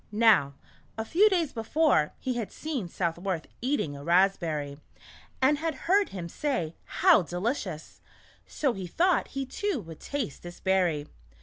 [0.11, 0.55] Now,
[0.97, 4.79] a few days before, he had seen Southworth eating a raspberry,
[5.43, 8.01] and had heard him say," How delicious!"
[8.47, 11.05] so he thought he too would taste this berry.